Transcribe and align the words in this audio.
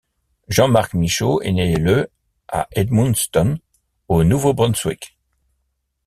Jean-Marc 0.49 0.95
Michaud 0.95 1.43
est 1.43 1.51
né 1.51 1.75
le 1.75 2.09
à 2.47 2.67
Edmundston, 2.71 3.59
au 4.07 4.23
Nouveau-Brunswick. 4.23 5.15